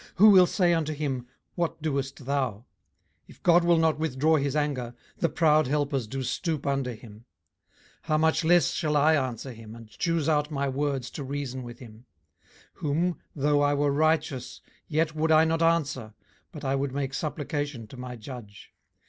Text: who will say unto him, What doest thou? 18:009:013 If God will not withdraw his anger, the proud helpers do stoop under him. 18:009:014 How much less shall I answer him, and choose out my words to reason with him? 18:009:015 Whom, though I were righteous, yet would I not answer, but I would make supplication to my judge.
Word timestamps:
who 0.15 0.31
will 0.31 0.47
say 0.47 0.73
unto 0.73 0.93
him, 0.95 1.27
What 1.53 1.79
doest 1.83 2.25
thou? 2.25 2.53
18:009:013 3.27 3.27
If 3.27 3.43
God 3.43 3.63
will 3.63 3.77
not 3.77 3.99
withdraw 3.99 4.37
his 4.37 4.55
anger, 4.55 4.95
the 5.19 5.29
proud 5.29 5.67
helpers 5.67 6.07
do 6.07 6.23
stoop 6.23 6.65
under 6.65 6.95
him. 6.95 7.25
18:009:014 8.05 8.05
How 8.05 8.17
much 8.17 8.43
less 8.43 8.71
shall 8.71 8.97
I 8.97 9.13
answer 9.13 9.51
him, 9.51 9.75
and 9.75 9.87
choose 9.87 10.27
out 10.27 10.49
my 10.49 10.67
words 10.67 11.11
to 11.11 11.23
reason 11.23 11.61
with 11.61 11.77
him? 11.77 12.05
18:009:015 12.73 12.73
Whom, 12.79 13.17
though 13.35 13.61
I 13.61 13.75
were 13.75 13.91
righteous, 13.93 14.61
yet 14.87 15.13
would 15.13 15.31
I 15.31 15.45
not 15.45 15.61
answer, 15.61 16.15
but 16.51 16.65
I 16.65 16.73
would 16.73 16.93
make 16.93 17.13
supplication 17.13 17.85
to 17.85 17.95
my 17.97 18.15
judge. 18.15 18.73